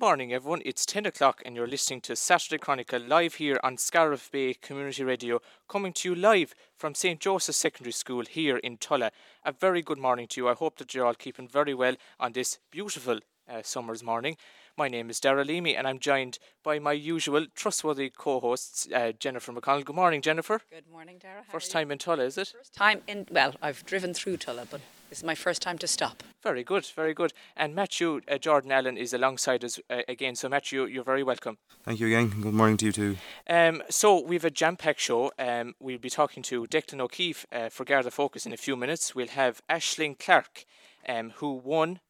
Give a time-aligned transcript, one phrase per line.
[0.00, 0.62] Good morning, everyone.
[0.64, 5.04] It's 10 o'clock, and you're listening to Saturday Chronicle live here on Scariff Bay Community
[5.04, 7.20] Radio, coming to you live from St.
[7.20, 9.10] Joseph's Secondary School here in Tulla.
[9.44, 10.48] A very good morning to you.
[10.48, 14.38] I hope that you're all keeping very well on this beautiful uh, summer's morning.
[14.74, 19.12] My name is Daragh Leamy, and I'm joined by my usual trustworthy co hosts, uh,
[19.12, 19.84] Jennifer McConnell.
[19.84, 20.62] Good morning, Jennifer.
[20.70, 21.44] Good morning, Daragh.
[21.46, 22.54] How First time in Tulla, is it?
[22.56, 25.88] First time in, well, I've driven through Tulla, but this is my first time to
[25.88, 26.22] stop.
[26.42, 27.32] Very good, very good.
[27.56, 30.36] And Matthew uh, Jordan Allen is alongside us uh, again.
[30.36, 31.58] So, Matthew, you're very welcome.
[31.82, 32.28] Thank you again.
[32.40, 33.16] Good morning to you too.
[33.48, 35.32] Um, so we've a jam-packed show.
[35.38, 39.14] Um, we'll be talking to Declan O'Keefe uh, for Garda Focus in a few minutes.
[39.14, 40.64] We'll have Ashling Clark,
[41.08, 42.00] um, who won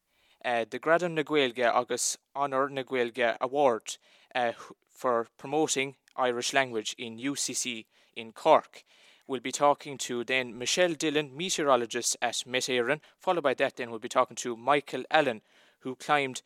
[0.45, 3.97] uh, the Gradam na Gaeilge Agus Honor na Gaeilge Award
[4.35, 4.51] uh,
[4.93, 8.83] for promoting Irish language in UCC in Cork.
[9.31, 12.99] We'll be talking to then Michelle Dillon, meteorologist at Met Éireann.
[13.17, 15.39] Followed by that, then we'll be talking to Michael Allen,
[15.79, 16.41] who climbed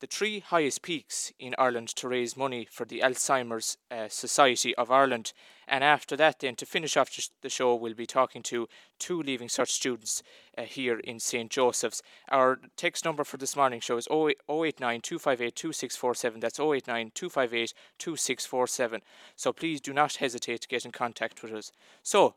[0.00, 4.90] the three highest peaks in Ireland to raise money for the Alzheimer's uh, Society of
[4.90, 5.32] Ireland.
[5.66, 7.10] And after that, then to finish off
[7.42, 10.22] the show, we'll be talking to two Leaving Cert students
[10.56, 11.50] uh, here in St.
[11.50, 12.02] Joseph's.
[12.28, 16.40] Our text number for this morning show is 089 258 2647.
[16.40, 19.00] That's 089 258 2647.
[19.34, 21.72] So please do not hesitate to get in contact with us.
[22.02, 22.34] So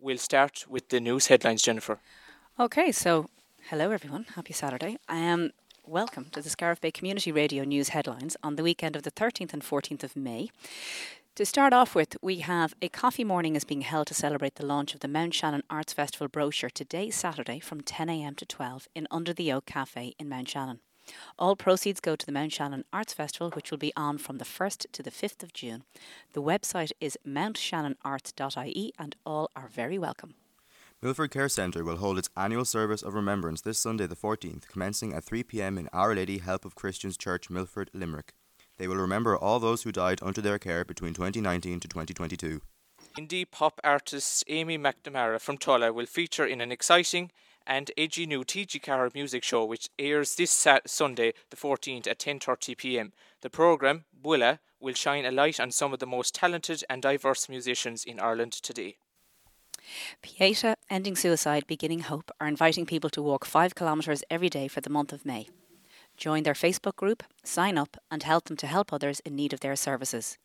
[0.00, 2.00] we'll start with the news headlines, Jennifer.
[2.58, 3.28] Okay, so
[3.68, 4.26] hello everyone.
[4.34, 4.98] Happy Saturday.
[5.08, 5.52] Um,
[5.88, 9.52] welcome to the Scariff Bay Community Radio News headlines on the weekend of the 13th
[9.52, 10.50] and 14th of May.
[11.36, 14.66] To start off with, we have a coffee morning is being held to celebrate the
[14.66, 19.06] launch of the Mount Shannon Arts Festival brochure today, Saturday, from 10am to 12 in
[19.12, 20.80] Under the Oak Cafe in Mount Shannon.
[21.38, 24.44] All proceeds go to the Mount Shannon Arts Festival, which will be on from the
[24.44, 25.84] 1st to the 5th of June.
[26.32, 30.34] The website is mountshannonarts.ie and all are very welcome.
[31.06, 35.14] Milford Care Centre will hold its annual service of remembrance this Sunday the 14th, commencing
[35.14, 38.32] at 3 pm in Our Lady Help of Christians Church, Milford, Limerick.
[38.76, 42.60] They will remember all those who died under their care between 2019 to 2022.
[43.16, 47.30] Indie pop artist Amy McNamara from Tulla will feature in an exciting
[47.64, 52.76] and edgy new TG4 music show which airs this Sat- Sunday the 14th at 10:30
[52.76, 53.12] p.m.
[53.42, 57.48] The program Bulla will shine a light on some of the most talented and diverse
[57.48, 58.96] musicians in Ireland today.
[60.22, 64.80] Pieta, Ending Suicide, Beginning Hope are inviting people to walk five kilometres every day for
[64.80, 65.48] the month of May.
[66.16, 69.60] Join their Facebook group, sign up, and help them to help others in need of
[69.60, 70.38] their services.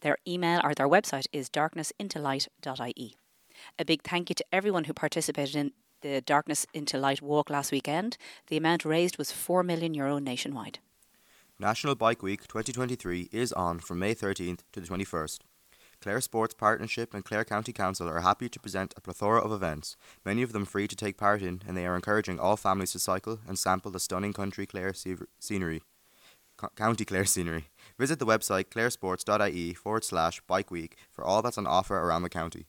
[0.00, 3.16] Their email or their website is darknessintolight.ie.
[3.78, 7.72] A big thank you to everyone who participated in the Darkness into Light walk last
[7.72, 8.18] weekend.
[8.48, 10.80] The amount raised was 4 million euro nationwide.
[11.58, 15.38] National Bike Week 2023 is on from May 13th to the 21st.
[16.04, 19.96] Clare Sports Partnership and Clare County Council are happy to present a plethora of events,
[20.22, 22.98] many of them free to take part in, and they are encouraging all families to
[22.98, 25.82] cycle and sample the stunning country Clare scenery.
[26.58, 27.68] Co- County Clare scenery.
[27.98, 32.28] Visit the website claresports.ie forward slash bike week for all that's on offer around the
[32.28, 32.66] county.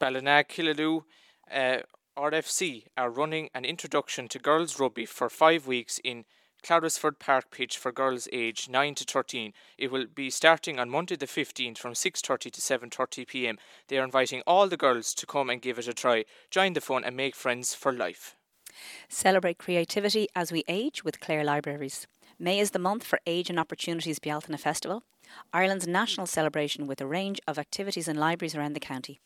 [0.00, 1.04] Ballina Killaloe
[1.52, 1.78] uh,
[2.18, 6.24] RFC are running an introduction to girls rugby for five weeks in
[6.64, 9.52] Clarisford Park pitch for girls aged 9 to 13.
[9.76, 13.58] It will be starting on Monday the 15th from 6:30 to 7:30 p.m.
[13.88, 16.24] They are inviting all the girls to come and give it a try.
[16.50, 18.34] Join the fun and make friends for life.
[19.10, 22.06] Celebrate creativity as we age with Clare Libraries.
[22.38, 25.02] May is the month for Age and Opportunities Bealtaine Festival,
[25.52, 29.20] Ireland's national celebration with a range of activities in libraries around the county.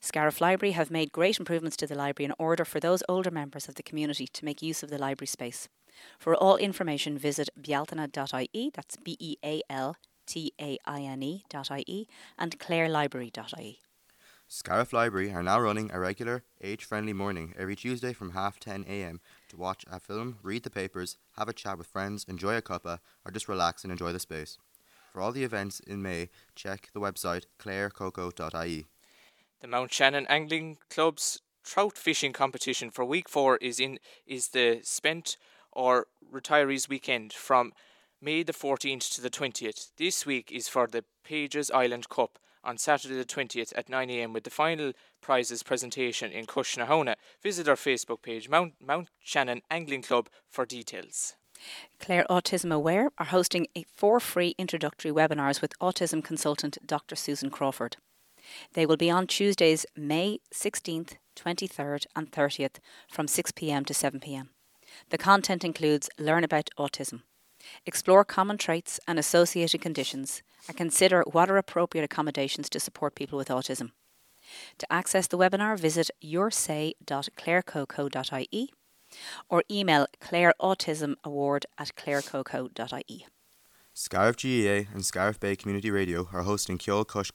[0.00, 3.68] Scariff Library have made great improvements to the library in order for those older members
[3.68, 5.68] of the community to make use of the library space.
[6.18, 9.96] For all information, visit bealtaine.ie, that's B E A L
[10.26, 12.08] T A I N E.ie,
[12.38, 13.80] and clarelibrary.ie.
[14.48, 18.84] Scariff Library are now running a regular, age friendly morning every Tuesday from half 10
[18.84, 22.62] am to watch a film, read the papers, have a chat with friends, enjoy a
[22.62, 24.56] cuppa, or just relax and enjoy the space.
[25.12, 28.86] For all the events in May, check the website clarecoco.ie.
[29.60, 34.80] The Mount Shannon Angling Club's trout fishing competition for week 4 is in is the
[34.84, 35.36] spent
[35.76, 37.72] or retirees weekend from
[38.20, 39.90] May the 14th to the 20th.
[39.98, 44.44] This week is for the Pages Island Cup on Saturday the 20th at 9am with
[44.44, 47.14] the final prizes presentation in Cushnahona.
[47.42, 51.36] Visit our Facebook page, Mount, Mount Shannon Angling Club, for details.
[52.00, 57.16] Clare Autism Aware are hosting four free introductory webinars with autism consultant Dr.
[57.16, 57.98] Susan Crawford.
[58.72, 62.76] They will be on Tuesdays, May 16th, 23rd, and 30th
[63.10, 64.50] from 6 pm to 7 pm.
[65.10, 67.22] The content includes learn about autism,
[67.84, 73.38] explore common traits and associated conditions, and consider what are appropriate accommodations to support people
[73.38, 73.92] with autism.
[74.78, 78.72] To access the webinar, visit yoursay.clarecoco.ie
[79.48, 83.26] or email clareautismaward at clarecoco.ie.
[83.94, 87.30] Scariff GAA and Scariff Bay Community Radio are hosting Kjol Kush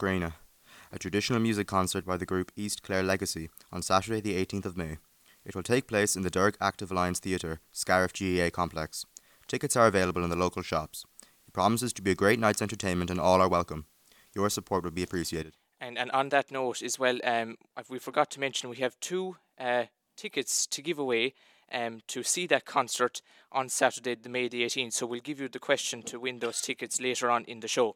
[0.93, 4.77] a traditional music concert by the group East Clare Legacy on Saturday the 18th of
[4.77, 4.97] May.
[5.45, 9.05] It will take place in the Derg Active Alliance Theatre, Scariff GAA complex.
[9.47, 11.05] Tickets are available in the local shops.
[11.47, 13.85] It promises to be a great night's entertainment and all are welcome.
[14.33, 15.57] Your support would be appreciated.
[15.79, 17.57] And and on that note as well, um,
[17.89, 19.85] we forgot to mention we have two uh,
[20.15, 21.33] tickets to give away
[21.71, 23.21] um, to see that concert
[23.51, 24.93] on Saturday, the May the 18th.
[24.93, 27.95] So we'll give you the question to win those tickets later on in the show.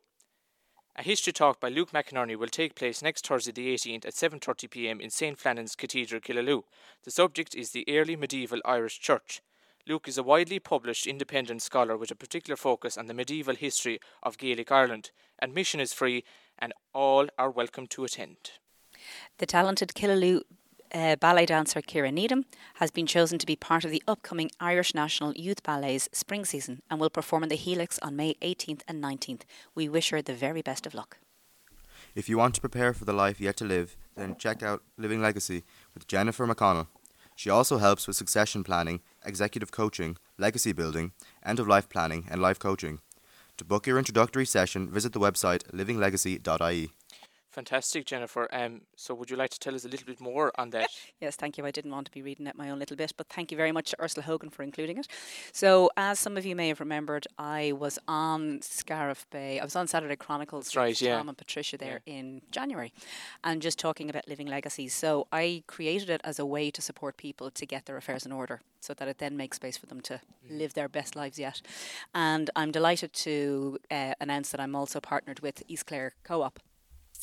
[0.98, 4.70] A history talk by Luke McInerney will take place next Thursday the 18th at 7:30
[4.70, 5.02] p.m.
[5.02, 6.64] in St Flannan's Cathedral, Killaloe.
[7.04, 9.42] The subject is the early medieval Irish Church.
[9.86, 14.00] Luke is a widely published independent scholar with a particular focus on the medieval history
[14.24, 15.12] of Gaelic Ireland.
[15.42, 16.24] Admission is free
[16.58, 18.52] and all are welcome to attend.
[19.40, 20.44] The talented Killaloe
[20.96, 22.46] uh, ballet dancer Kira Needham
[22.76, 26.82] has been chosen to be part of the upcoming Irish National Youth Ballet's spring season
[26.90, 29.42] and will perform in the Helix on May 18th and 19th.
[29.76, 31.18] We wish her the very best of luck.
[32.16, 35.22] If you want to prepare for the life yet to live, then check out Living
[35.22, 35.64] Legacy
[35.94, 36.88] with Jennifer McConnell.
[37.36, 41.12] She also helps with succession planning, executive coaching, legacy building,
[41.46, 43.00] end of life planning, and life coaching.
[43.58, 46.92] To book your introductory session, visit the website livinglegacy.ie.
[47.56, 48.50] Fantastic, Jennifer.
[48.52, 50.90] Um, so, would you like to tell us a little bit more on that?
[51.22, 51.66] Yes, thank you.
[51.66, 53.72] I didn't want to be reading it my own little bit, but thank you very
[53.72, 55.08] much to Ursula Hogan for including it.
[55.54, 59.62] So, as some of you may have remembered, I was on Scariff Bay.
[59.62, 61.16] I was on Saturday Chronicles That's right, yeah.
[61.16, 62.92] Tom and Patricia there in January,
[63.42, 64.94] and just talking about living legacies.
[64.94, 68.34] So, I created it as a way to support people to get their affairs in
[68.34, 70.60] order, so that it then makes space for them to Mm.
[70.60, 71.62] live their best lives yet.
[72.14, 76.60] And I'm delighted to uh, announce that I'm also partnered with East Clare Co-op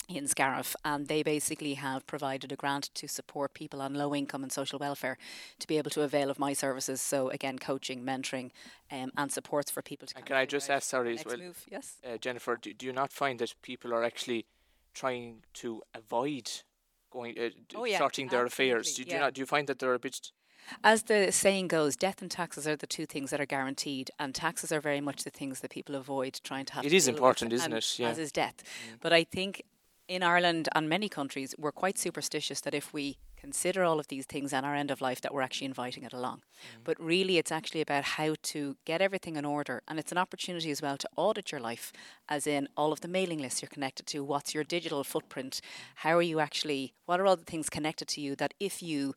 [0.08, 4.42] in Scariff, and they basically have provided a grant to support people on low income
[4.42, 5.18] and social welfare
[5.58, 7.00] to be able to avail of my services.
[7.00, 8.50] So again, coaching, mentoring,
[8.90, 10.16] um, and supports for people to.
[10.16, 11.64] And can I just ask, sorry, as well, move.
[11.70, 11.96] Yes.
[12.04, 14.46] uh, Jennifer, do, do you not find that people are actually
[14.94, 16.50] trying to avoid
[17.10, 18.94] going, uh, Oh, yeah, sorting their affairs?
[18.94, 19.34] Do, do you not?
[19.34, 20.32] Do you find that they're a bit?
[20.84, 24.34] As the saying goes, death and taxes are the two things that are guaranteed, and
[24.34, 26.84] taxes are very much the things that people avoid trying to have.
[26.84, 27.98] It to is deal with, important, isn't and it?
[27.98, 28.08] Yeah.
[28.08, 28.62] As is death.
[29.00, 29.64] But I think
[30.12, 34.26] in Ireland and many countries, we're quite superstitious that if we consider all of these
[34.26, 36.38] things and our end of life, that we're actually inviting it along.
[36.38, 36.84] Mm.
[36.84, 40.70] But really, it's actually about how to get everything in order, and it's an opportunity
[40.70, 41.92] as well to audit your life,
[42.28, 44.22] as in all of the mailing lists you're connected to.
[44.22, 45.60] What's your digital footprint?
[45.96, 46.92] How are you actually?
[47.06, 49.14] What are all the things connected to you that if you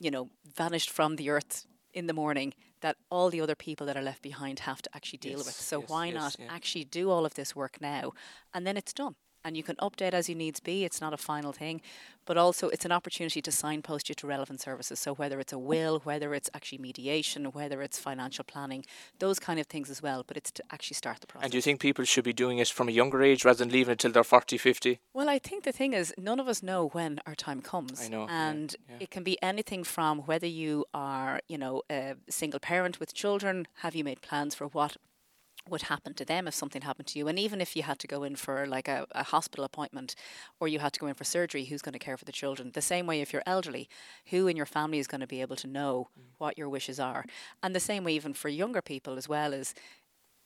[0.00, 3.96] you know, vanished from the earth in the morning that all the other people that
[3.96, 5.50] are left behind have to actually deal with.
[5.50, 6.46] So yes, why yes, not yeah.
[6.48, 8.12] actually do all of this work now
[8.54, 9.16] and then it's done?
[9.44, 10.84] And you can update as you needs be.
[10.84, 11.80] It's not a final thing,
[12.26, 14.98] but also it's an opportunity to signpost you to relevant services.
[14.98, 18.84] So whether it's a will, whether it's actually mediation, whether it's financial planning,
[19.18, 20.24] those kind of things as well.
[20.26, 21.44] But it's to actually start the process.
[21.44, 23.70] And do you think people should be doing it from a younger age rather than
[23.70, 25.00] leaving it till they're 40, 50?
[25.14, 28.02] Well, I think the thing is, none of us know when our time comes.
[28.04, 28.96] I know, yeah, And yeah.
[29.00, 33.66] it can be anything from whether you are, you know, a single parent with children,
[33.76, 34.96] have you made plans for what
[35.70, 37.28] would happen to them if something happened to you?
[37.28, 40.14] And even if you had to go in for like a, a hospital appointment
[40.60, 42.70] or you had to go in for surgery, who's going to care for the children?
[42.74, 43.88] The same way if you're elderly,
[44.26, 46.24] who in your family is going to be able to know mm.
[46.38, 47.24] what your wishes are?
[47.62, 49.74] And the same way even for younger people as well is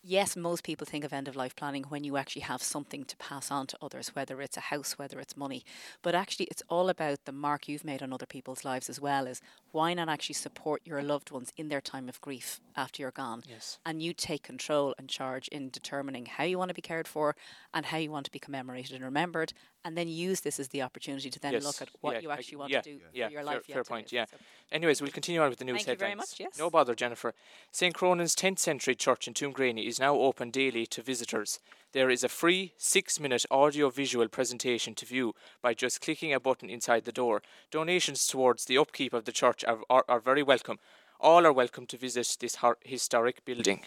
[0.03, 3.17] yes, most people think of end of life planning when you actually have something to
[3.17, 5.65] pass on to others, whether it's a house, whether it's money.
[6.03, 9.27] But actually, it's all about the mark you've made on other people's lives as well
[9.27, 9.41] Is
[9.71, 13.45] why not actually support your loved ones in their time of grief after you're gone?
[13.45, 13.79] Yes.
[13.85, 17.35] And you take control and charge in determining how you want to be cared for
[17.73, 19.53] and how you want to be commemorated and remembered.
[19.85, 22.31] And then use this as the opportunity to then Yes, look at what yeah, you
[22.31, 23.63] I- actually want yeah, to do yeah, for your fair- life.
[23.69, 24.27] yet fair point, yeah.
[24.27, 24.37] So-
[24.71, 26.31] Anyways, we'll continue on with the news Thank you very headlines.
[26.33, 26.59] much, yes.
[26.59, 27.35] No bother, Jennifer.
[27.73, 27.93] St.
[27.93, 31.59] Cronan's 10th century church in Tuamgraney is now open daily to visitors.
[31.91, 36.39] There is a free six minute audio visual presentation to view by just clicking a
[36.41, 37.43] button inside the door.
[37.71, 40.79] Donations towards the upkeep of the church are, are, are very welcome.
[41.23, 43.83] All are welcome to visit this historic building.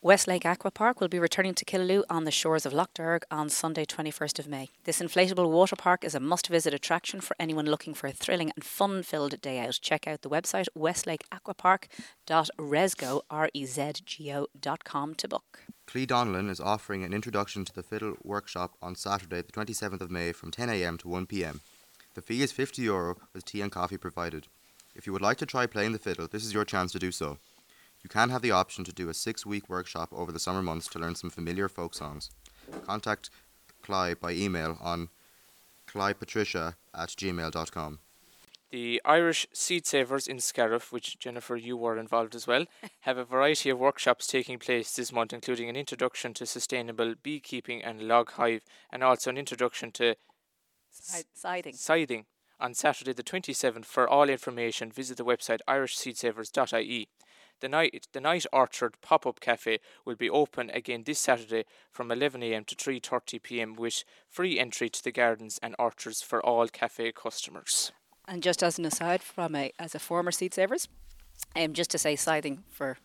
[0.00, 3.50] Westlake Aqua Park will be returning to Killaloe on the shores of Lough Derg on
[3.50, 4.70] Sunday, 21st of May.
[4.84, 8.50] This inflatable water park is a must visit attraction for anyone looking for a thrilling
[8.56, 9.78] and fun filled day out.
[9.82, 15.60] Check out the website westlakeaquapark.rezgo, R-E-Z-G-O.com to book.
[15.86, 20.10] Clee Donnellan is offering an introduction to the fiddle workshop on Saturday, the 27th of
[20.10, 21.60] May from 10am to 1pm.
[22.14, 24.46] The fee is €50 Euro with tea and coffee provided.
[24.94, 27.12] If you would like to try playing the fiddle, this is your chance to do
[27.12, 27.38] so.
[28.02, 30.88] You can have the option to do a six week workshop over the summer months
[30.88, 32.30] to learn some familiar folk songs.
[32.86, 33.30] Contact
[33.82, 35.08] Cly by email on
[35.86, 37.98] clypatricia at gmail.com.
[38.70, 42.66] The Irish Seed Savers in Scariff, which Jennifer, you were involved as well,
[43.00, 47.82] have a variety of workshops taking place this month, including an introduction to sustainable beekeeping
[47.82, 50.14] and log hive, and also an introduction to
[50.90, 51.72] Scything.
[51.74, 52.26] scything
[52.60, 53.84] on Saturday the 27th.
[53.84, 57.08] For all information, visit the website irishseedsavers.ie.
[57.60, 62.66] The night, the Night Orchard pop-up cafe will be open again this Saturday from 11am
[62.66, 67.92] to 3.30pm with free entry to the gardens and orchards for all cafe customers.
[68.26, 70.88] And just as an aside, from a as a former seed savers,
[71.56, 72.96] um, just to say scything for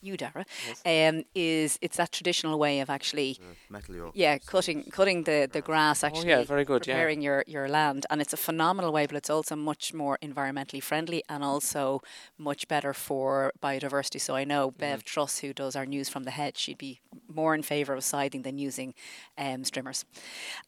[0.00, 0.44] you, Daragh,
[0.86, 3.38] um, is it's that traditional way of actually,
[3.68, 4.12] Metal Euro.
[4.14, 6.32] yeah, cutting cutting the, the grass actually.
[6.32, 6.94] Oh, yeah, very good, yeah.
[6.94, 10.82] Preparing your, your land, and it's a phenomenal way, but it's also much more environmentally
[10.82, 12.00] friendly and also
[12.38, 14.20] much better for biodiversity.
[14.20, 14.78] So I know Mm-hmm.
[14.80, 17.00] Bev Truss, who does our news from the head, she'd be
[17.32, 18.94] more in favour of scything than using
[19.36, 20.04] um, strimmers.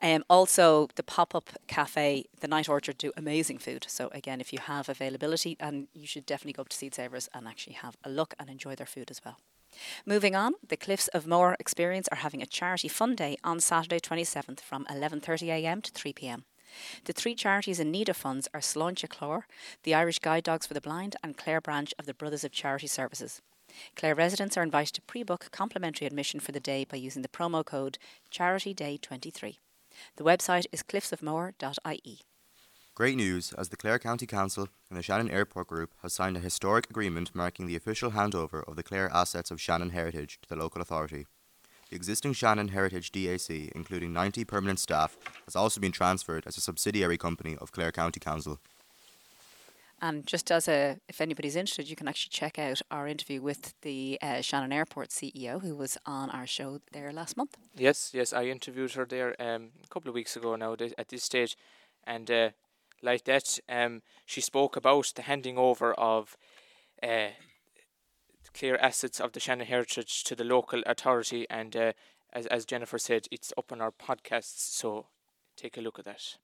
[0.03, 3.85] Um, also, the pop up cafe, the Night Orchard, do amazing food.
[3.89, 7.29] So again, if you have availability, and you should definitely go up to Seed Savers
[7.35, 9.39] and actually have a look and enjoy their food as well.
[10.05, 14.01] Moving on, the Cliffs of Moher Experience are having a charity fun day on Saturday
[14.01, 16.43] 27th from 11.30am to 3pm.
[17.05, 19.43] The three charities in need of funds are Sláinte Clór,
[19.83, 22.87] the Irish Guide Dogs for the Blind, and Clare Branch of the Brothers of Charity
[22.87, 23.43] Services.
[23.97, 27.65] Clare residents are invited to pre-book complimentary admission for the day by using the promo
[27.65, 27.99] code
[28.33, 29.59] CharityDay23.
[30.17, 32.21] The website is cliffsofmoher.ie.
[32.95, 36.41] Great news, as the Clare County Council and the Shannon Airport Group has signed a
[36.41, 40.57] historic agreement marking the official handover of the Clare assets of Shannon Heritage to the
[40.57, 41.27] local authority.
[41.89, 45.17] The existing Shannon Heritage DAC, including 90 permanent staff,
[45.47, 48.61] has also been transferred as a subsidiary company of Clare County Council.
[50.03, 53.75] And just as a, if anybody's interested, you can actually check out our interview with
[53.83, 57.57] the uh, Shannon Airport CEO, who was on our show there last month.
[57.77, 61.09] Yes, yes, I interviewed her there um, a couple of weeks ago now thi- at
[61.09, 61.57] this stage,
[62.05, 62.51] and uh,
[63.03, 66.37] like that, um, she spoke about the handing over of
[67.03, 67.29] uh,
[68.55, 71.93] clear assets of the Shannon Heritage to the local authority, and uh,
[72.33, 75.07] as as Jennifer said, it's up on our podcasts, so
[75.57, 76.37] take a look at that.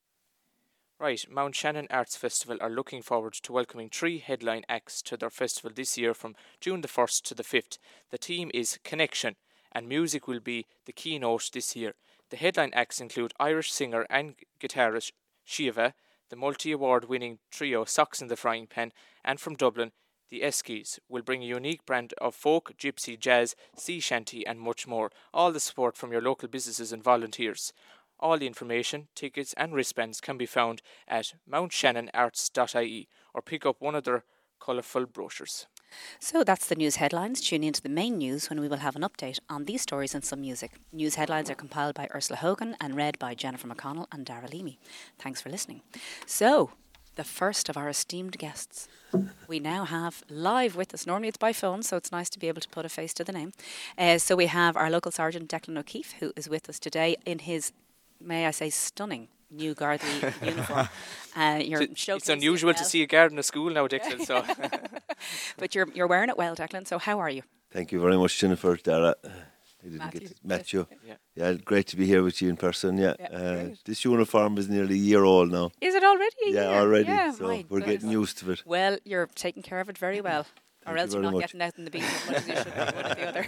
[0.99, 5.29] Right, Mount Shannon Arts Festival are looking forward to welcoming three headline acts to their
[5.29, 7.77] festival this year from June the 1st to the 5th.
[8.11, 9.37] The theme is Connection,
[9.73, 11.97] and music will be the keynote this year.
[12.31, 15.13] The headline acts include Irish singer and guitarist
[15.45, 15.93] Shiva,
[16.29, 18.93] the multi award winning trio Socks in the Frying Pan,
[19.25, 19.93] and from Dublin,
[20.29, 24.87] the Eskies will bring a unique brand of folk, gypsy, jazz, sea shanty, and much
[24.87, 25.11] more.
[25.33, 27.73] All the support from your local businesses and volunteers.
[28.19, 33.95] All the information, tickets, and wristbands can be found at mountshannonarts.ie or pick up one
[33.95, 34.25] of their
[34.59, 35.67] colourful brochures.
[36.21, 37.41] So that's the news headlines.
[37.41, 40.15] Tune in to the main news when we will have an update on these stories
[40.15, 40.73] and some music.
[40.93, 44.79] News headlines are compiled by Ursula Hogan and read by Jennifer McConnell and Daragh Leamy.
[45.19, 45.83] Thanks for listening.
[46.27, 46.71] So,
[47.17, 48.89] the first of our esteemed guests.
[49.49, 51.07] We now have live with us.
[51.07, 53.25] Normally it's by phone, so it's nice to be able to put a face to
[53.25, 53.53] the name.
[53.97, 57.39] Uh, so we have our local sergeant Declan O'Keefe, who is with us today in
[57.41, 57.73] his,
[58.21, 60.89] may I say, stunning new Gardaí uniform.
[61.35, 64.45] Uh, It's, unusual to see a garden at school now, Declan, so
[65.59, 66.87] but you're you're wearing it well, Declan.
[66.87, 67.43] So how are you?
[67.71, 68.77] Thank you very much, Jennifer.
[68.77, 69.15] Dara.
[69.25, 70.45] I didn't Matthew, get to yes.
[70.45, 70.87] met you.
[71.07, 71.15] Yeah.
[71.35, 72.97] Yeah, great to be here with you in person.
[72.99, 75.71] Yeah, Yeah, uh, this uniform is nearly a year old now.
[75.81, 76.37] Is it already?
[76.47, 76.81] A yeah, year?
[76.81, 77.05] already.
[77.09, 78.63] Yeah, so we're getting used to it.
[78.67, 80.41] Well, you're taking care of it very well,
[80.87, 81.43] or Thank you else you're not much.
[81.43, 83.47] getting out in the beach as much as you should be, one or the other.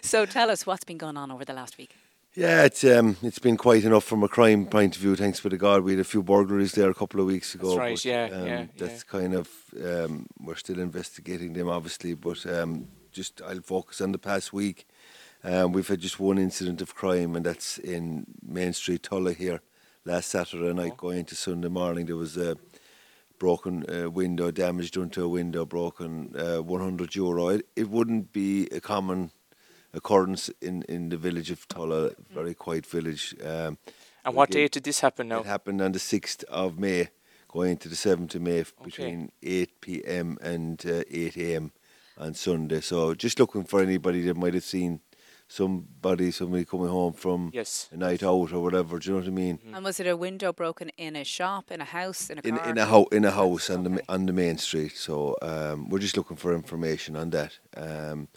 [0.00, 1.96] so tell us what's been going on over the last week.
[2.34, 5.16] Yeah, it's um, it's been quite enough from a crime point of view.
[5.16, 7.70] Thanks be to God, we had a few burglaries there a couple of weeks ago.
[7.70, 9.48] That's right, but, yeah, um, yeah, That's kind of
[9.84, 14.86] um, we're still investigating them, obviously, but um, just I'll focus on the past week.
[15.42, 19.60] Um, we've had just one incident of crime, and that's in Main Street, Tulla here.
[20.04, 20.96] Last Saturday night, Oh.
[20.96, 22.56] going into Sunday morning, there was a
[23.38, 27.48] broken uh, window, damage done to a window, broken uh, 100 euro.
[27.48, 29.30] It, it wouldn't be a common
[29.92, 33.34] occurrence in, in the village of Tulla, very quiet village.
[33.42, 33.78] Um,
[34.24, 35.40] and what again, date did this happen now?
[35.40, 37.08] It happened on the 6th of May,
[37.48, 38.72] going into the 7th of May, Okay.
[38.84, 40.38] between 8 p.m.
[40.42, 41.72] and uh, 8 a.m.
[42.18, 42.80] on Sunday.
[42.80, 45.00] So just looking for anybody that might have seen
[45.48, 47.88] somebody, somebody coming home from Yes.
[47.90, 48.98] a night out or whatever.
[48.98, 49.58] Do you know what I mean?
[49.74, 52.56] And was it a window broken in a shop, in a house, in a in
[52.56, 52.68] car?
[52.70, 54.96] in a ho- in a house on the on the main street.
[54.96, 57.58] So um, we're just looking for information on that.
[57.76, 58.28] Um,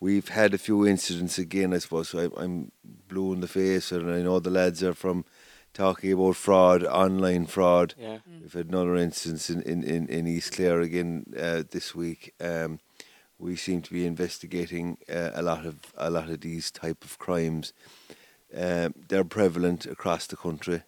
[0.00, 1.72] we've had a few incidents again.
[1.74, 2.72] I suppose so I, I'm
[3.08, 5.24] blue in the face, and I know the lads are from
[5.72, 7.94] talking about fraud, online fraud.
[7.98, 8.18] Yeah.
[8.40, 12.34] We've had another instance in in, in, in East Clare again uh, this week.
[12.40, 12.80] Um,
[13.38, 17.18] we seem to be investigating uh, a lot of a lot of these type of
[17.18, 17.72] crimes.
[18.56, 20.82] Um, they're prevalent across the country.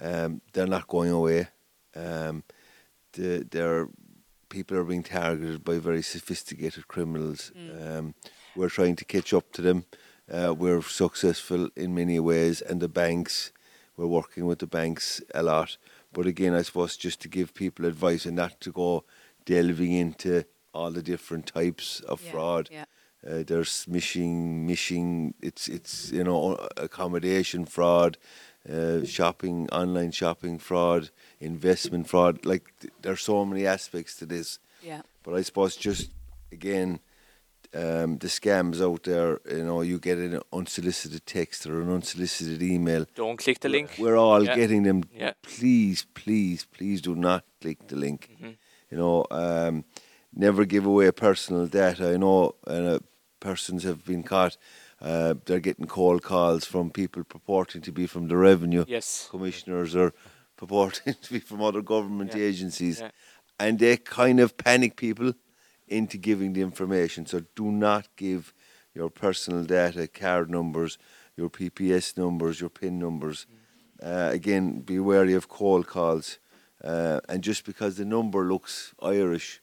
[0.00, 1.48] Um, they're not going away.
[1.94, 2.42] Um,
[3.12, 3.88] the, there
[4.48, 7.52] people are being targeted by very sophisticated criminals.
[7.80, 8.14] Um,
[8.56, 9.84] we're trying to catch up to them.
[10.32, 13.52] Uh, we're successful in many ways, and the banks,
[13.96, 15.76] we're working with the banks a lot.
[16.12, 19.04] But again, I suppose just to give people advice and not to go
[19.44, 22.68] delving into all the different types of Yeah, fraud.
[22.72, 22.84] yeah.
[23.26, 25.34] Uh, there's mishing, mishing.
[25.40, 28.18] It's it's you know accommodation fraud,
[28.70, 31.08] uh, shopping, online shopping fraud,
[31.40, 32.44] investment fraud.
[32.44, 34.58] Like th- there's so many aspects to this.
[34.82, 35.02] Yeah.
[35.22, 36.10] But I suppose just
[36.52, 37.00] again,
[37.74, 39.40] um, the scams out there.
[39.50, 43.06] You know, you get an unsolicited text or an unsolicited email.
[43.14, 43.90] Don't click the link.
[43.98, 44.54] We're all Yeah.
[44.54, 45.02] getting them.
[45.14, 45.32] Yeah.
[45.42, 48.28] Please, please, please do not click the link.
[48.32, 48.50] Mm-hmm.
[48.90, 49.84] You know, um,
[50.34, 52.12] never give away personal data.
[52.12, 52.98] I know uh,
[53.40, 54.56] persons have been caught.
[55.00, 59.28] Uh, they're getting cold calls from people purporting to be from the revenue Yes.
[59.30, 60.14] commissioners or
[60.56, 62.44] purporting to be from other government Yeah.
[62.44, 63.02] agencies,
[63.58, 65.34] and they kind of panic people
[65.88, 67.26] into giving the information.
[67.26, 68.52] So do not give
[68.94, 70.98] your personal data, card numbers,
[71.36, 73.46] your PPS numbers, your PIN numbers.
[74.02, 76.38] Uh, again, be wary of cold calls,
[76.82, 79.60] uh, and just because the number looks Irish,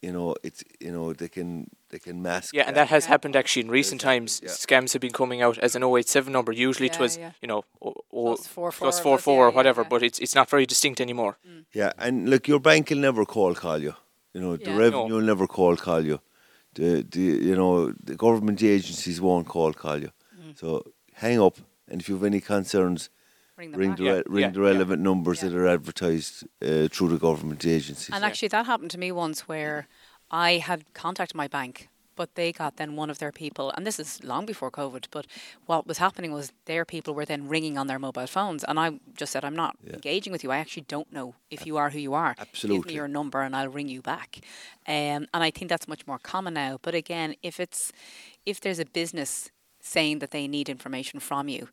[0.00, 2.54] you know it's you know they can they can mask.
[2.54, 3.08] Yeah, and that has Yeah.
[3.10, 4.40] happened actually in recent times.
[4.42, 4.48] yeah.
[4.50, 6.52] Scams have been coming out as an 087 number.
[6.52, 7.32] Usually it was, yeah.
[7.42, 9.88] you know, o- o- Plus four plus four, four plus- four or whatever, yeah, yeah.
[9.90, 11.36] but it's it's not very distinct anymore.
[11.74, 13.94] Yeah, and look, your bank will never call call you.
[14.34, 14.76] You know, the Yeah.
[14.78, 15.14] revenue No.
[15.16, 16.18] will never call call you.
[16.74, 20.10] The the you know the government agencies won't call call you.
[20.40, 20.56] Mm.
[20.58, 20.82] So
[21.14, 21.56] hang up,
[21.90, 23.10] and if you have any concerns,
[23.56, 23.98] Bring them ring back.
[23.98, 24.70] the Yeah, re- ring yeah, the yeah.
[24.72, 25.48] relevant numbers Yeah.
[25.50, 28.14] that are advertised uh, through the government agencies.
[28.14, 29.86] And actually, that happened to me once where
[30.30, 31.88] I had contacted my bank,
[32.20, 35.24] but they got then one of their people, and this is long before COVID, but
[35.64, 38.62] what was happening was their people were then ringing on their mobile phones.
[38.68, 39.94] And I just said, I'm not Yeah.
[39.94, 40.50] engaging with you.
[40.50, 42.32] I actually don't know if you are who you are.
[42.52, 44.30] Give me your number and I'll ring you back.
[44.86, 46.78] Um, and I think that's much more common now.
[46.82, 47.90] But again, if it's
[48.44, 51.68] if there's a business saying that they need information from you,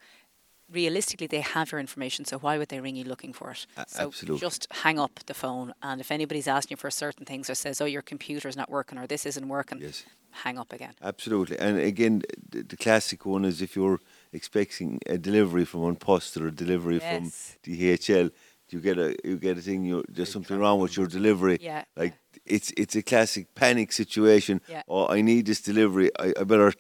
[0.71, 4.07] realistically they have your information so why would they ring you looking for it so
[4.07, 4.39] absolutely.
[4.39, 7.79] just hang up the phone and if anybody's asking you for certain things or says
[7.79, 10.03] oh your computer's not working or this isn't working Yes.
[10.43, 12.15] Hang up again Absolutely, and again,
[12.51, 13.99] the, the classic one is if you're
[14.33, 17.09] expecting a delivery from An Post or a delivery Yes.
[17.09, 17.23] from
[17.65, 18.31] DHL,
[18.69, 19.85] you get a you get a thing.
[19.89, 21.57] You there's something wrong with your delivery.
[21.61, 22.13] Yeah, like
[22.45, 24.55] it's it's a classic panic situation.
[24.67, 24.83] Yeah.
[24.87, 26.09] Oh, I need this delivery.
[26.19, 26.73] I, I better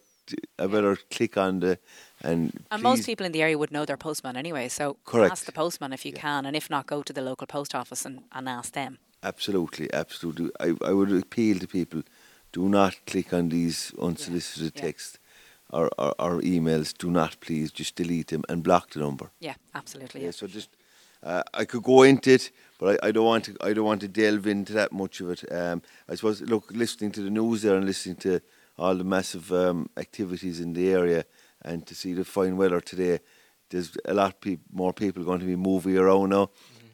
[0.59, 1.79] I better click on the
[2.23, 2.51] and.
[2.71, 5.31] and most people in the area would know their postman anyway so Correct.
[5.31, 8.05] ask the postman if you can and if not go to the local post office
[8.07, 10.51] and, and ask them Absolutely, absolutely.
[10.59, 12.03] I, I would appeal to people:
[12.57, 14.81] do not click on these unsolicited yeah.
[14.81, 15.19] texts
[15.69, 16.97] or, or, or emails.
[16.97, 19.29] Do not, please, just delete them and block the number.
[19.39, 20.39] yeah absolutely Yeah, yeah.
[20.39, 20.69] so just
[21.21, 23.53] uh, I could go into it, but I, I don't want to.
[23.61, 25.41] I don't want to delve into that much of it.
[25.51, 28.39] Um, I suppose, look, listening to the news there and listening to
[28.77, 31.25] all the massive um, activities in the area,
[31.63, 33.19] and to see the fine weather today,
[33.69, 36.49] there's a lot peop more people going to be moving around now.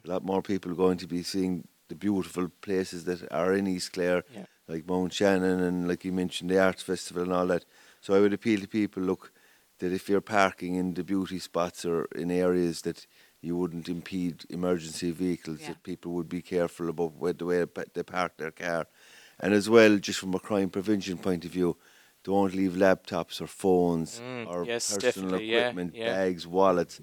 [0.06, 3.92] A lot more people going to be seeing the beautiful places that are in East
[3.92, 4.46] Clare, Yeah.
[4.68, 7.64] Like Mount Shannon and like you mentioned the Arts Festival and all that.
[8.00, 9.32] So I would appeal to people, look,
[9.78, 13.06] that if you're parking in the beauty spots or in areas that
[13.40, 15.68] you wouldn't impede emergency vehicles, Yeah.
[15.68, 18.86] that people would be careful about where the way they park their car.
[19.38, 21.76] And as well, just from a crime prevention point of view,
[22.22, 26.14] don't leave laptops or phones Mm, or yes, personal definitely, yeah, equipment, yeah.
[26.14, 27.00] bags, wallets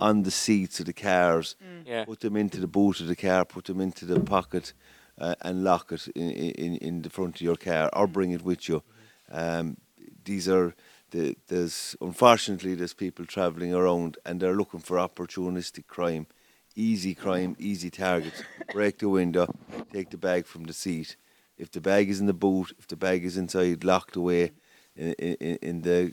[0.00, 1.56] on the seats of the cars.
[1.84, 2.04] Yeah.
[2.04, 4.74] Put them into the boot of the car, put them into the pocket,
[5.18, 8.42] uh, and lock it in, in in the front of your car, or bring it
[8.42, 8.82] with you.
[9.30, 9.76] Um,
[10.24, 10.74] these are
[11.10, 16.26] the there's unfortunately there's people travelling around and they're looking for opportunistic crime,
[16.74, 18.42] easy crime, easy targets.
[18.72, 19.46] Break the window,
[19.92, 21.16] take the bag from the seat.
[21.56, 24.52] If the bag is in the boot, if the bag is inside, locked away
[24.96, 26.12] in, in, in the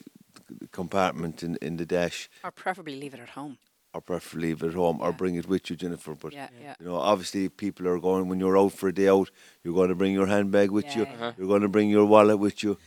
[0.72, 3.58] compartment in, in the dash, or preferably leave it at home
[3.94, 5.16] or preferably leave it at home or Yeah.
[5.18, 6.16] bring it with you, Jennifer.
[6.16, 9.10] But yeah yeah you know, obviously, people are going when you're out for a day
[9.10, 9.30] out.
[9.64, 11.04] You're going to bring your handbag with you.
[11.04, 11.32] Yeah, yeah.
[11.38, 12.78] You're going to bring your wallet with you.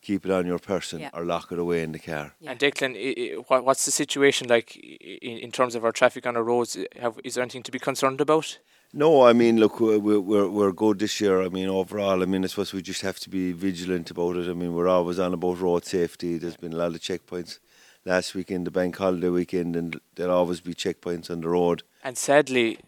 [0.00, 1.10] Keep it on your person Yeah.
[1.14, 2.34] or lock it away in the car.
[2.40, 5.92] yeah And Declan, i- i- what, what's the situation like in, in terms of our
[5.92, 6.76] traffic on our roads?
[7.00, 8.58] Have, is there anything to be concerned about?
[8.92, 11.42] No, I mean, look, we're, we're we're good this year.
[11.42, 14.48] I mean, overall, I mean, I suppose we just have to be vigilant about it.
[14.48, 16.38] I mean, we're always on about road safety.
[16.38, 17.58] There's been a lot of checkpoints
[18.04, 21.82] last weekend, the bank holiday weekend, and there'll always be checkpoints on the road.
[22.02, 22.78] And sadly,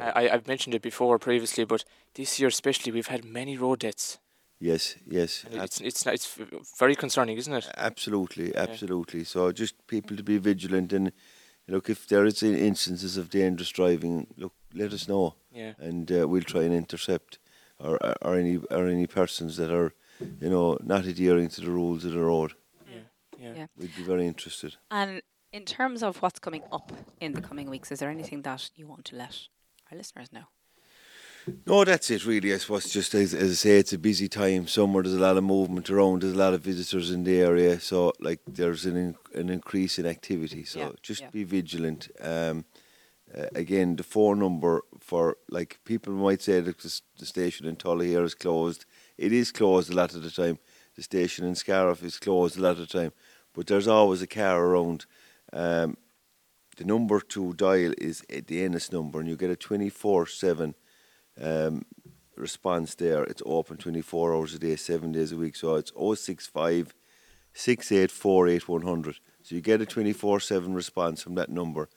[0.00, 4.18] I, I've mentioned it before previously, but this year especially, we've had many road deaths.
[4.60, 6.38] Yes, yes, And it's it's it's
[6.78, 7.68] very concerning, isn't it?
[7.76, 9.24] absolutely, absolutely.
[9.24, 11.10] So just people to be vigilant and
[11.66, 15.34] look if there is instances of dangerous driving, look, let us know.
[15.52, 15.72] Yeah.
[15.78, 17.38] and uh, we'll try and intercept
[17.80, 19.92] or, or any or any persons that are,
[20.40, 22.52] you know, not adhering to the rules of the road.
[23.42, 23.48] Yeah.
[23.48, 23.54] Yeah.
[23.56, 23.66] Yeah.
[23.76, 24.76] We'd be very interested.
[24.90, 28.70] And in terms of what's coming up in the coming weeks, is there anything that
[28.76, 29.36] you want to let
[29.90, 30.44] our listeners know?
[31.66, 32.54] No, that's it really.
[32.54, 34.68] I suppose just as, as I say, it's a busy time.
[34.68, 36.22] Somewhere there's a lot of movement around.
[36.22, 39.98] There's a lot of visitors in the area, so like there's an in, an increase
[39.98, 40.64] in activity.
[40.64, 41.30] So Yeah, just yeah.
[41.30, 42.08] be vigilant.
[42.20, 42.64] Um,
[43.36, 47.74] uh, again, the phone number for like people might say that the, the station in
[47.76, 48.84] Tulla here is closed.
[49.18, 50.58] It is closed a lot of the time.
[50.94, 53.12] The station in Scariff is closed a lot of the time,
[53.54, 55.06] but there's always a car around.
[55.52, 55.96] Um,
[56.76, 60.74] the number to dial is the Ennis number, and you get a 24 7
[61.40, 61.84] um,
[62.36, 63.24] response there.
[63.24, 65.56] It's open 24 hours a day, seven days a week.
[65.56, 66.94] So it's 065
[67.54, 69.16] 6848 100.
[69.42, 71.88] So you get a 24 7 response from that number.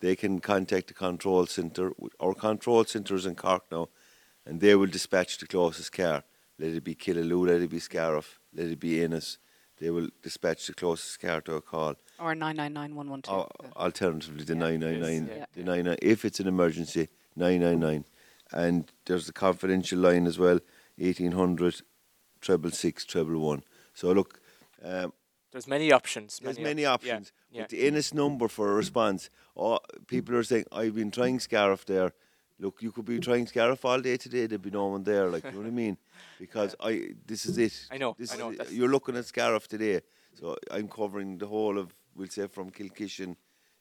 [0.00, 1.92] They can contact the control centre.
[2.18, 3.88] Our control centre is in Cork now,
[4.44, 6.24] and they will dispatch the closest car.
[6.58, 9.38] Let it be Killaloe, let it be Scariff, let it be Ennis.
[9.82, 11.96] They will dispatch the closest car to a call.
[12.20, 13.50] Or 999112.
[13.64, 14.58] Al- alternatively, the Yeah.
[14.60, 15.66] 999, Yes, the yeah.
[15.66, 18.04] 99, if it's an emergency, 999.
[18.52, 20.60] And there's the confidential line as well,
[20.98, 21.82] 1800
[22.40, 23.64] treble six treble one.
[23.92, 24.40] So look,
[24.84, 25.12] um,
[25.50, 26.38] There's many options.
[26.38, 27.32] there's op- many yeah, options.
[27.50, 27.62] Yeah.
[27.62, 31.84] But the Ennis number for a response, oh, people are saying, I've been trying Scariff
[31.86, 32.12] there.
[32.62, 34.46] Look, you could be trying Scariff all day today.
[34.46, 35.26] There'd be no one there.
[35.28, 35.96] Like, you know what I mean?
[36.38, 37.74] Because I, this is it.
[37.90, 40.00] I know, This I know, is You're looking at Scariff today.
[40.34, 43.34] So I'm covering the whole of, we'll say, from Kilkishen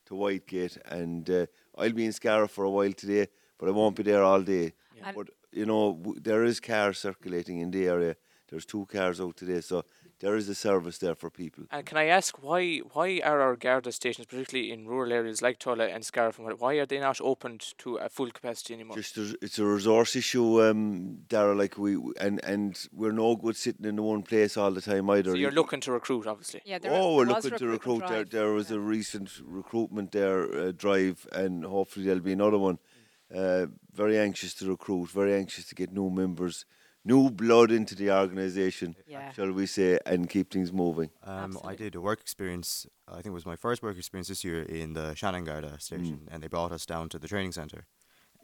[0.08, 0.78] to Whitegate.
[0.86, 1.46] And uh,
[1.78, 3.28] I'll be in Scariff for a while today,
[3.60, 4.74] but I won't be there all day.
[4.98, 5.12] Yeah.
[5.16, 8.16] But, you know, w- there is cars circulating in the area.
[8.52, 9.62] There's two cars out today.
[9.62, 9.86] So
[10.20, 11.64] there is a service there for people.
[11.72, 15.58] And can I ask why why are our Garda stations, particularly in rural areas like
[15.58, 18.98] Tulla and Scariff, and why are they not opened to a full capacity anymore?
[18.98, 21.58] Just a, it's a resource issue, um, Daragh.
[21.58, 25.10] Like we and and we're no good sitting in the one place all the time
[25.10, 25.32] either.
[25.32, 26.62] so you're You- looking to recruit, obviously.
[26.66, 28.02] Yeah, there oh, we're looking to recruit.
[28.02, 28.78] recruitment There, there was Yeah.
[28.78, 32.80] a recent recruitment there uh, drive, and hopefully there'll be another one.
[33.34, 35.10] Uh, very anxious to recruit.
[35.10, 36.66] Very anxious to get new members,
[37.04, 39.32] new blood into the organisation, Yeah.
[39.34, 41.10] shall we say, and keep things moving.
[41.24, 42.86] Um, I did a work experience.
[43.08, 46.28] I think it was my first work experience this year in the Shannon Garda station,
[46.32, 47.86] and they brought us down to the training centre.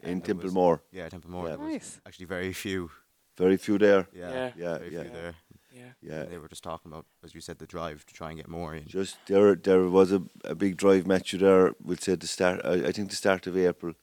[0.02, 1.48] In and there was- Templemore, Yeah, Templemore.
[1.48, 1.56] Yeah.
[1.56, 2.00] Nice.
[2.06, 2.90] actually very few.
[3.36, 4.08] very few there.
[4.12, 4.52] Yeah, Yeah.
[4.56, 5.02] Yeah, very yeah.
[5.02, 5.34] few there.
[5.72, 5.92] Yeah.
[6.02, 8.48] Yeah, they were just talking about, as you said, the drive to try and get
[8.48, 8.84] more in.
[8.88, 11.72] Just there, there was a, a big drive match you there.
[11.80, 12.60] We'll say the start.
[12.64, 13.94] I, I think the start of April.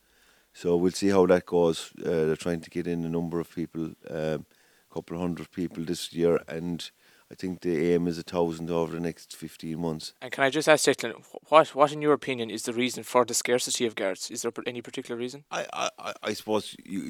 [0.55, 1.91] So we'll see how that goes.
[1.99, 4.45] Uh, they're trying to get in a number of people, a um,
[4.89, 6.89] couple of hundred people this year, and
[7.29, 10.13] I think the aim is a thousand over the next fifteen months.
[10.21, 13.25] And can I just ask Declan, what what in your opinion is the reason for
[13.25, 14.31] the scarcity of guards?
[14.31, 15.43] Is there any particular reason?
[15.51, 17.01] I, I, I- suppose you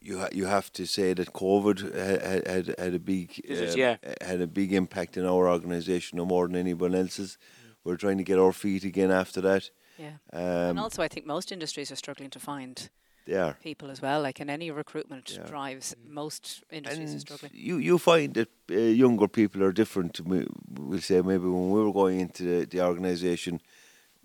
[0.00, 3.96] you ha- you have to say that COVID had had, had a big um, Yeah.
[4.20, 7.38] had a big impact in our organisation, no more than anyone else's.
[7.84, 9.70] We're trying to get our feet again after that.
[10.00, 10.16] Yeah.
[10.32, 12.88] Um, and also, I think most industries are struggling to find
[13.26, 13.56] they are.
[13.62, 14.22] people as well.
[14.22, 15.46] Like in any recruitment Yeah.
[15.46, 17.52] drives, most industries are struggling.
[17.54, 20.14] you you find that uh, younger people are different.
[20.14, 20.46] To me,
[20.78, 23.60] we'll say maybe when we were going into the, the organisation,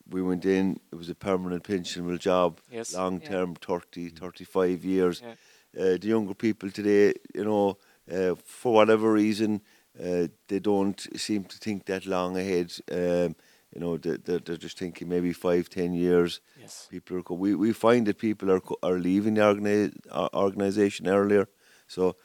[0.10, 0.80] we went in.
[0.92, 2.94] It was a permanent pensionable job, Yes.
[2.94, 5.22] long term, 30, 35 years.
[5.22, 5.36] Yeah.
[5.78, 7.78] Uh, the younger people today, you know,
[8.10, 9.62] uh, for whatever reason,
[10.00, 12.72] uh, they don't seem to think that long ahead.
[12.92, 13.36] Um,
[13.76, 16.40] you know, they, they're, they're just thinking maybe five, ten years.
[16.60, 16.88] Yes.
[16.90, 17.36] People are.
[17.36, 21.48] We we find that people are are leaving the organi- uh, organisation earlier,
[21.88, 22.16] so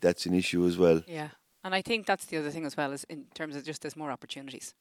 [0.00, 1.02] that's an issue as well.
[1.06, 1.28] Yeah.
[1.64, 3.96] And I think that's the other thing as well, is in terms of just there's
[3.96, 4.74] more opportunities.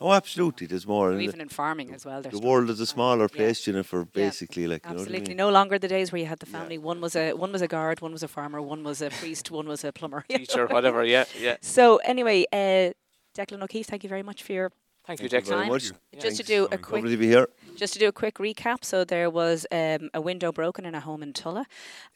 [0.00, 0.66] Oh, absolutely.
[0.66, 1.12] There's more.
[1.12, 2.20] So even in farming as well.
[2.22, 3.36] the world is a smaller Yeah.
[3.36, 4.04] place, Jennifer.
[4.04, 5.28] Basically, like you know what I Absolutely.
[5.30, 5.36] mean?
[5.36, 6.58] No longer the days where you had the Yeah.
[6.58, 6.78] family.
[6.78, 9.50] One was a one was a guard, one was a farmer, one was a priest,
[9.50, 10.24] one was a plumber.
[10.28, 11.04] Teacher, whatever.
[11.04, 11.56] Yeah, yeah.
[11.60, 12.92] So anyway, uh,
[13.36, 14.72] Declan O'Keefe, thank you very much for your
[15.06, 15.48] Thank, Thank you, you Declan.
[15.48, 15.68] very time.
[15.68, 15.92] much.
[16.12, 16.20] Yeah.
[16.20, 17.46] Just to do a quick to be here.
[17.76, 21.00] Just to do a quick recap, so there was um, a window broken in a
[21.00, 21.66] home in Tulla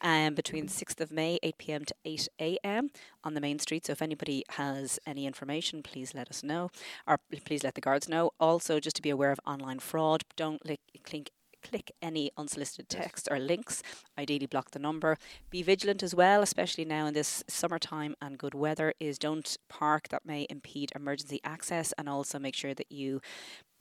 [0.01, 1.95] um, between 6th of May, 8 pm to
[2.39, 2.91] 8 am
[3.23, 3.85] on the main street.
[3.85, 6.71] So if anybody has any information, please let us know,
[7.07, 8.31] or please let the guards know.
[8.41, 11.31] Also, just to be aware of online fraud, don't lick, click,
[11.63, 13.83] click any unsolicited text or links.
[14.19, 15.19] Ideally, block the number.
[15.51, 18.95] Be vigilant as well, especially now in this summertime and good weather.
[19.01, 23.21] Is don't park that may impede emergency access, and also make sure that you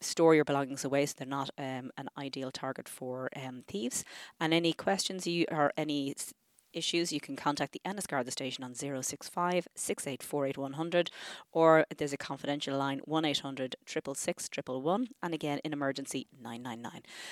[0.02, 4.04] store your belongings away so they're not um, an ideal target for um, thieves.
[4.40, 6.16] And any questions you or any
[6.74, 11.12] issues, you can contact the Ennis Garda station on 065 6848 100
[11.52, 17.02] or there's a confidential line 1 800 666 111 and again in emergency 999.